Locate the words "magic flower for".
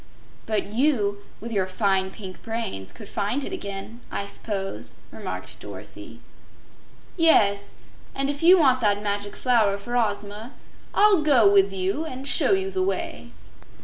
9.03-9.95